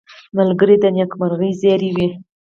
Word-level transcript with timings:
ملګری 0.37 0.75
د 0.81 0.85
نېکمرغۍ 0.95 1.51
زېری 1.61 1.89
وي 1.95 2.07